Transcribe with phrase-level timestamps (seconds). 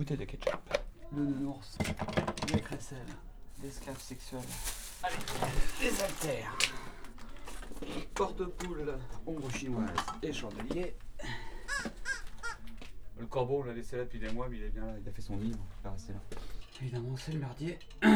[0.00, 0.78] bouteille de ketchup.
[1.14, 1.76] Le nounours,
[2.54, 2.98] les crécelles,
[3.62, 4.40] l'esclave sexuel.
[5.02, 5.14] Allez,
[5.82, 6.56] les haltères.
[8.14, 8.94] Porte-poule,
[9.26, 9.90] ombre chinoise
[10.22, 10.96] et chandelier.
[13.18, 15.06] Le corbeau, on l'a laissé là depuis des mois, mais il est bien là, il
[15.06, 16.20] a fait son nid, il va rester là.
[16.80, 17.78] Évidemment, c'est le merdier.
[18.02, 18.08] Au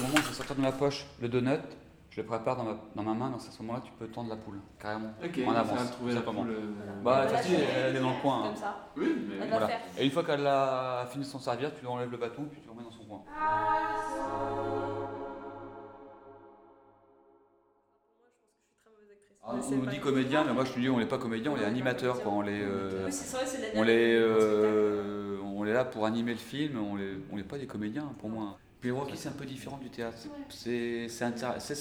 [0.00, 1.62] moment où je vais sortir de ma poche le donut,
[2.14, 4.28] je le prépare dans ma, dans ma main, donc à ce moment-là, tu peux tendre
[4.28, 5.12] la poule, carrément.
[5.24, 5.78] Ok, en avance.
[5.80, 8.40] ça trouver la poule, euh, Bah, facile, je- elle est dans le coin.
[8.40, 8.46] hein.
[8.48, 8.86] Comme ça.
[8.98, 9.66] Oui, mais Elle va Voilà.
[9.68, 9.80] faire.
[9.98, 12.60] Et une fois qu'elle a fini de s'en servir, tu lui enlèves le bâton, puis
[12.60, 13.22] tu le remets dans son coin.
[19.44, 21.50] Ah, Mais on nous dit comédien, mais moi je te dis, on n'est pas comédien,
[21.52, 22.30] on est animateur, quoi.
[22.32, 25.84] On est, euh, Oui, c'est vrai, c'est de la on est, euh, on est là
[25.84, 28.58] pour animer le film, on est, on n'est pas des comédiens pour moi.
[28.82, 30.16] Puis le Rocky c'est un peu différent du théâtre,
[30.48, 31.30] C'est- un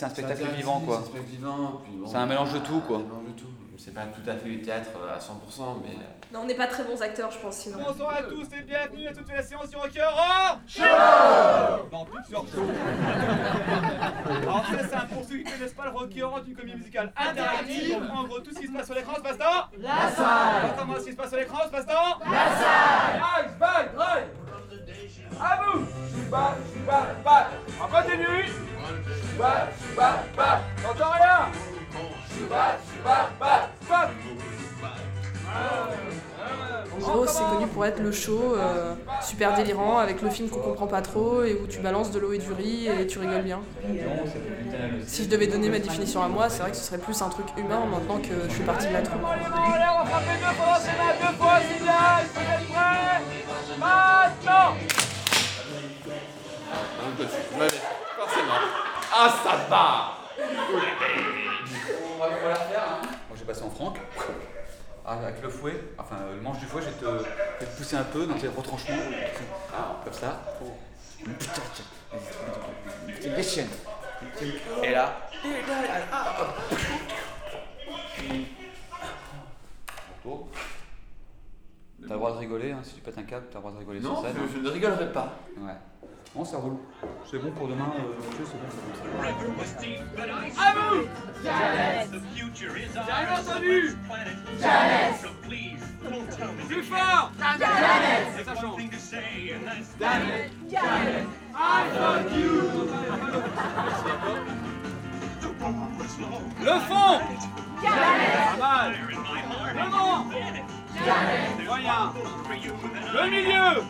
[0.09, 0.97] spectacle vivant quoi.
[0.97, 1.81] C'est un spectacle vivant.
[1.83, 2.97] puis bon, C'est un mélange de tout, quoi.
[2.97, 3.47] Un mélange de tout.
[3.79, 5.95] C'est pas tout à fait du théâtre euh, à 100%, mais.
[6.31, 7.79] Non, on n'est pas très bons acteurs, je pense, sinon.
[7.83, 10.83] Bonsoir à tous et bienvenue à toute la séance du Rocky Horror Show
[11.91, 12.67] Non, plus sur Show
[14.43, 17.11] Alors ça c'est un pour ceux qui connaissent pas le Rocky Horror d'une comédie musicale
[17.17, 17.97] interactive.
[18.13, 20.99] En gros tout ce qui se passe sur l'écran, se passe dans La salle Attends-moi
[20.99, 24.27] ce qui se passe sur l'écran, se passe dans La salle Ice, bye, drive
[25.41, 25.88] À vous
[26.31, 27.83] Bas, bas On
[36.95, 40.61] En gros, c'est connu pour être le show euh, super délirant avec le film qu'on
[40.61, 43.43] comprend pas trop et où tu balances de l'eau et du riz et tu rigoles
[43.43, 43.59] bien.
[45.05, 47.27] Si je devais donner ma définition à moi, c'est vrai que ce serait plus un
[47.27, 49.19] truc humain maintenant que je suis partie de la troupe.
[59.23, 62.83] Ah, ça va On va, on va la refaire.
[62.89, 63.02] Hein.
[63.30, 63.94] Moi j'ai passé en franc.
[65.05, 67.05] Ah, Avec le fouet, enfin euh, le manche du fouet, je vais te,
[67.59, 68.95] je vais te pousser un peu dans tes retranchements.
[70.03, 70.42] Comme ça.
[71.23, 73.30] Putain, tiens.
[73.36, 73.67] Déchaîne.
[74.83, 75.14] Et là.
[80.23, 80.48] Retour.
[82.08, 83.77] T'as le droit de rigoler, hein, si tu pètes un câble, t'as le droit de
[83.77, 84.36] rigoler Non, sur scène.
[84.49, 85.33] je, je ne rigolerai pas.
[85.59, 86.01] Ouais.
[86.33, 86.77] Bon, ça roule.
[87.30, 88.67] C'est bon pour demain, euh, Mathieu, c'est bon.
[90.58, 91.05] À vous
[96.70, 97.31] Plus fort
[98.39, 98.81] Et ça change
[101.53, 102.52] I love you
[106.61, 107.20] Le fond
[107.83, 108.93] Pas mal
[109.75, 110.25] Le vent
[111.65, 112.14] Moyen
[113.14, 113.83] Le milieu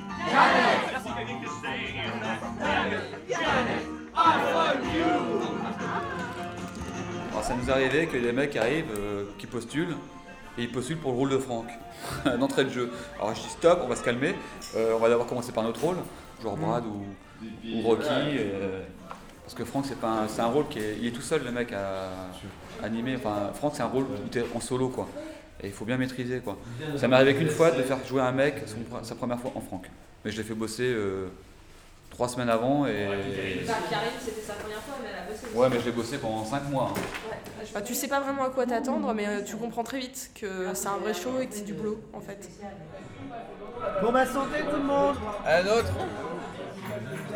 [7.32, 9.96] Alors ça nous est arrivé que des mecs arrivent, euh, qui postulent,
[10.58, 11.68] et ils postulent pour le rôle de Franck,
[12.40, 12.92] d'entrée de jeu.
[13.20, 14.36] Alors je dis stop, on va se calmer,
[14.76, 15.98] Euh, on va d'abord commencer par notre rôle,
[16.42, 17.04] genre Brad ou,
[17.84, 18.82] Rocky, euh,
[19.44, 21.52] parce que Franck c'est pas un, un rôle qui est, il est tout seul le
[21.52, 22.10] mec à
[22.86, 24.06] animer, enfin Franck c'est un rôle
[24.56, 25.08] en solo quoi,
[25.64, 26.58] et il faut bien maîtriser quoi.
[26.98, 29.62] Ça m'est arrivé qu'une fois de faire jouer un mec son- sa première fois en
[29.62, 29.90] Franck,
[30.26, 31.28] mais je l'ai fait bosser euh,
[32.10, 32.92] trois semaines avant et...
[33.66, 35.56] Karine, c'était sa première fois, mais elle a bossé.
[35.58, 36.94] Ouais mais je l'ai bossé pendant cinq mois.
[36.96, 37.02] hein.
[37.74, 40.74] Bah, tu sais pas vraiment à quoi t'attendre, mais euh, tu comprends très vite que
[40.74, 42.50] c'est un vrai show et que c'est du boulot en fait.
[44.02, 45.92] Bon bah santé tout le monde Un autre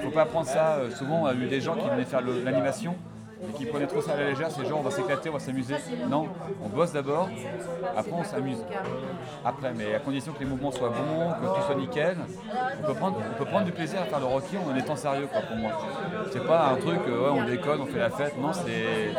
[0.04, 0.76] Faut pas prendre ça.
[0.76, 2.96] euh, souvent, on a eu des gens qui venaient faire l'animation
[3.44, 4.50] et qui prenaient trop ça à la légère.
[4.50, 5.76] C'est genre, on va s'éclater, on va s'amuser.
[6.10, 6.28] Non,
[6.64, 7.30] on bosse d'abord,
[7.96, 8.64] après on s'amuse.
[9.44, 12.18] Après, mais à condition que les mouvements soient bons, que tout soit nickel.
[12.82, 15.28] On peut prendre, on peut prendre du plaisir à faire le Rocky en étant sérieux,
[15.32, 15.72] quoi, pour moi.
[16.32, 18.38] C'est pas un truc, euh, ouais, on déconne, on fait la fête.
[18.40, 19.14] Non, c'est.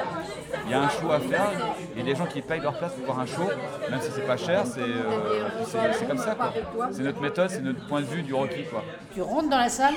[0.65, 1.51] Il y a un show à faire.
[1.99, 3.49] A des gens qui payent leur place pour voir un show,
[3.91, 6.53] même si c'est pas cher, c'est euh, comme ça, quoi.
[6.93, 8.83] C'est notre méthode, c'est notre point de vue du Rocky, quoi.
[9.15, 9.95] Tu rentres dans la salle,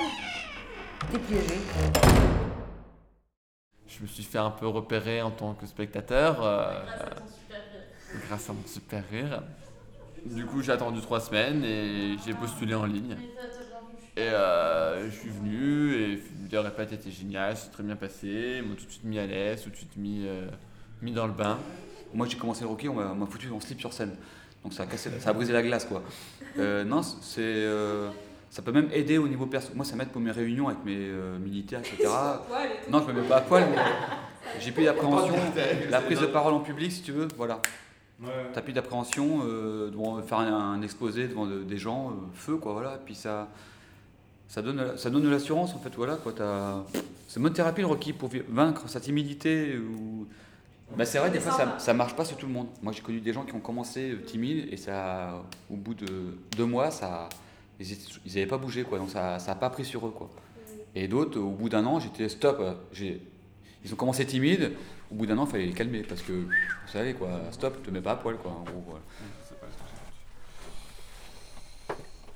[1.12, 1.60] t'es piégé.
[3.90, 6.42] Je me suis fait un peu repérer en tant que spectateur.
[6.44, 6.80] euh,
[8.28, 9.42] grâce à mon super rire.
[10.24, 13.16] Du coup, j'ai attendu trois semaines et j'ai postulé en ligne.
[14.16, 18.56] Et euh, je suis venu et les répètes étaient géniales, c'est très bien passé.
[18.58, 20.46] Ils m'ont tout de suite mis à l'aise, tout de suite mis, euh,
[21.00, 21.58] mis dans le bain.
[22.12, 24.14] Moi j'ai commencé le Rocky, on m'a on m'a foutu en slip sur scène.
[24.62, 26.02] Donc ça a, cassé, ça a brisé la glace quoi.
[26.58, 28.10] Euh, non, c'est, euh,
[28.50, 29.70] ça peut même aider au niveau perso.
[29.74, 32.08] Moi ça m'aide pour mes réunions avec mes euh, militaires, etc.
[32.90, 33.76] Non, je me mets pas à poil, mais
[34.60, 35.34] j'ai plus d'appréhension.
[35.90, 37.60] La prise de parole en public, si tu veux, voilà.
[38.52, 42.56] T'as plus d'appréhension euh, devant faire un, un exposé devant de- des gens, euh, feu
[42.56, 43.00] quoi, voilà.
[43.06, 43.48] Puis ça,
[44.46, 46.34] ça donne, ça donne de l'assurance en fait, voilà quoi.
[47.28, 50.26] C'est bonne thérapie le Rocky pour vaincre sa timidité ou.
[50.96, 52.66] Bah, c'est vrai, des fois ça, ça marche pas sur tout le monde.
[52.82, 56.06] Moi j'ai connu des gens qui ont commencé timides et ça, au bout de
[56.56, 57.28] deux mois, ça,
[57.80, 58.98] ils n'avaient pas bougé, quoi.
[58.98, 60.30] Donc ça n'a pas pris sur eux, quoi.
[60.94, 62.60] Et d'autres, au bout d'un an, j'étais stop.
[62.98, 64.72] Ils ont commencé timides.
[65.10, 66.52] Au bout d'un an, il fallait les calmer parce que, vous
[66.86, 68.52] savez, quoi, stop, te mets pas à poil, quoi.
[68.52, 68.98] En gros,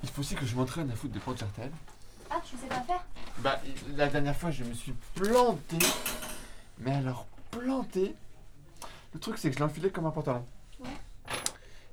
[0.02, 1.72] Il faut aussi que je m'entraîne à foutre des portes jartelles.
[2.30, 3.04] Ah, tu sais pas faire?
[3.38, 3.60] Bah,
[3.96, 5.78] la dernière fois, je me suis planté.
[6.78, 8.14] Mais alors, planté.
[9.12, 10.44] Le truc, c'est que je l'ai enfilé comme un pantalon.
[10.80, 10.88] Ouais.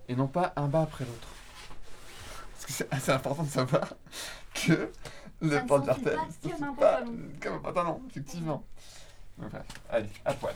[0.10, 1.28] Et non pas un bas après l'autre.
[2.72, 3.94] C'est assez important de savoir
[4.54, 4.90] que
[5.42, 7.02] le jartel c'est pas
[7.42, 8.64] comme un pantalon, effectivement.
[9.38, 10.54] bref, allez, à poil.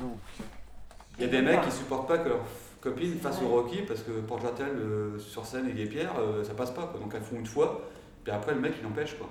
[0.00, 0.18] Donc.
[1.18, 2.40] Il y a des mecs qui supportent pas que leur
[2.80, 6.54] copine fasse au Rocky parce que porte jartel euh, sur scène et Guépière, euh, ça
[6.54, 6.86] passe pas.
[6.86, 6.98] Quoi.
[6.98, 7.88] Donc elles font une fois,
[8.24, 9.16] puis après le mec il empêche.
[9.16, 9.28] Quoi.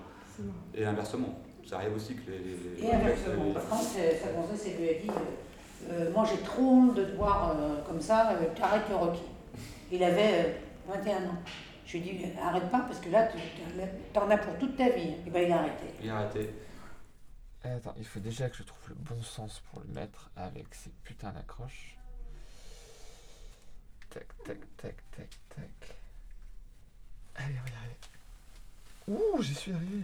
[0.73, 1.41] Et inversement.
[1.67, 2.85] Ça arrive aussi que les.
[2.85, 3.51] et inversement.
[3.51, 5.48] Par contre, sa gonzesse, elle lui a dit euh,
[6.13, 7.55] Moi j'ai trop honte de te voir
[7.87, 9.21] comme ça, tu arrêtes le Rocky.
[9.91, 11.37] Il avait 21 ans.
[11.85, 14.89] Je lui ai dit Arrête pas parce que là, tu en as pour toute ta
[14.89, 15.15] vie.
[15.25, 15.85] Et bien il a arrêté.
[16.03, 16.53] Il a arrêté.
[17.63, 20.91] Attends, il faut déjà que je trouve le bon sens pour le mettre avec ces
[21.03, 21.97] putains d'accroches.
[24.09, 25.95] Tac, tac, tac, tac, tac.
[27.35, 27.97] Allez, on va y arriver.
[29.07, 30.03] Ouh, j'y suis arrivé.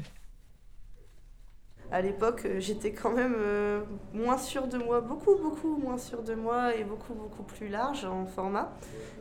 [1.92, 3.82] À l'époque, euh, j'étais quand même euh,
[4.14, 8.06] moins sûre de moi, beaucoup, beaucoup moins sûre de moi et beaucoup, beaucoup plus large
[8.06, 8.72] en format.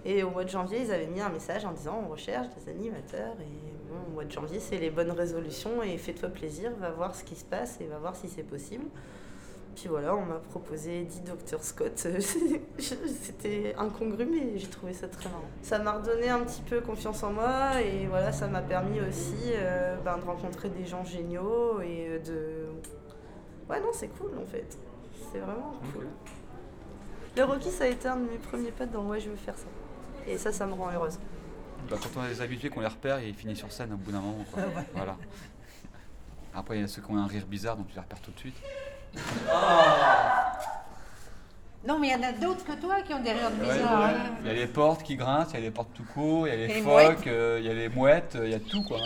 [0.04, 2.70] Et au mois de janvier, ils avaient mis un message en disant on recherche des
[2.70, 3.34] animateurs.
[3.40, 7.22] Et au mois de janvier, c'est les bonnes résolutions et fais-toi plaisir, va voir ce
[7.22, 8.86] qui se passe et va voir si c'est possible.
[9.74, 11.92] Puis voilà, on m'a proposé Eddie Dr Scott.
[12.78, 15.48] C'était incongru, mais j'ai trouvé ça très marrant.
[15.62, 19.52] Ça m'a redonné un petit peu confiance en moi et voilà, ça m'a permis aussi
[19.54, 22.66] euh, ben, de rencontrer des gens géniaux et de.
[23.68, 24.78] Ouais, non, c'est cool en fait.
[25.32, 26.06] C'est vraiment cool.
[27.36, 29.56] Le Rocky, ça a été un de mes premiers pas dans moi, je veux faire
[29.56, 29.66] ça.
[30.26, 31.18] Et ça, ça me rend heureuse.
[31.90, 33.96] Bah, quand on a des habitués, qu'on les repère, et ils finissent sur scène au
[33.96, 34.44] bout d'un moment.
[34.94, 35.16] voilà.
[36.54, 38.30] Après, il y a ceux qui ont un rire bizarre, donc tu les repères tout
[38.30, 38.54] de suite.
[41.86, 44.04] Non, mais il y en a d'autres que toi qui ont des rires bizarres.
[44.04, 44.12] Hein.
[44.40, 46.50] Il y a les portes qui grincent, il y a les portes tout court, il
[46.50, 49.00] y a les, phoques, euh, il y a les mouettes, il y a tout quoi.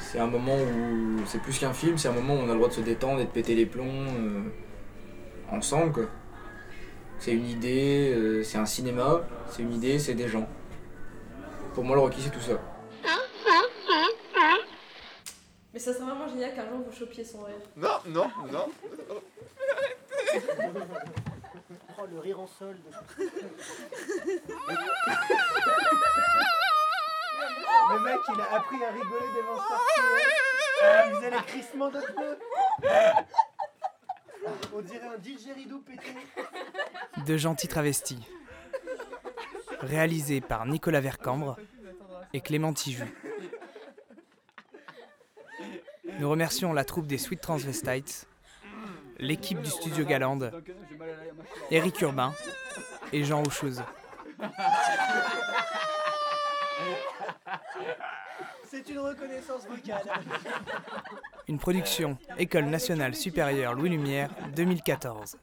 [0.00, 2.56] C'est un moment où c'est plus qu'un film, c'est un moment où on a le
[2.56, 4.42] droit de se détendre et de péter les plombs euh,
[5.50, 6.08] ensemble.
[7.18, 10.46] C'est une idée, euh, c'est un cinéma, c'est une idée, c'est des gens.
[11.74, 12.60] Pour moi, le Rocky, c'est tout ça.
[15.72, 17.54] Mais ça serait vraiment génial qu'un jour vous chopiez son rire.
[17.76, 18.68] Non, non, non.
[21.98, 22.80] oh, le rire en solde.
[27.92, 29.80] Le mec, il a appris à rigoler devant sa
[30.82, 32.38] ah, Il faisait les crissements de pneus.
[34.74, 36.14] On dirait un didgeridoo pété.
[37.26, 38.26] De gentils travestis.
[39.80, 41.56] Réalisé par Nicolas Vercambre
[42.32, 43.04] et Clément Tiju.
[46.20, 48.28] Nous remercions la troupe des Sweet Transvestites,
[49.18, 50.52] l'équipe du studio Galande,
[51.70, 52.34] Eric Urbain
[53.10, 53.82] et Jean Rouchouz.
[58.70, 60.12] C'est une reconnaissance vocale.
[61.48, 65.38] Une production École nationale supérieure Louis Lumière 2014.